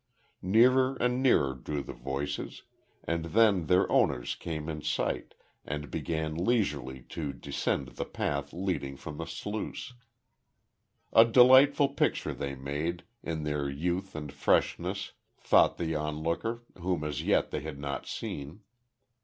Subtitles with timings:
[0.41, 2.63] Nearer and nearer drew the voices,
[3.03, 8.97] and then their owners came in sight, and began leisurely to descend the path leading
[8.97, 9.93] from the sluice.
[11.13, 17.21] A delightful picture they made, in their youth and freshness thought the onlooker, whom as
[17.21, 18.61] yet they had not seen.